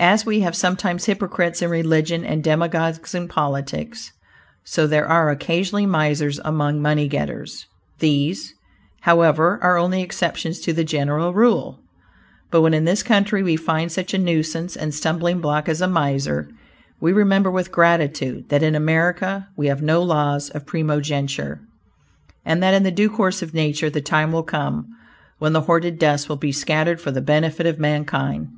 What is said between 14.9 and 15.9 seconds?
stumbling block as a